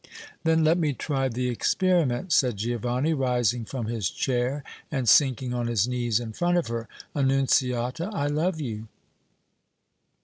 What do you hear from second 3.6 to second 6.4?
from his chair and sinking on his knees in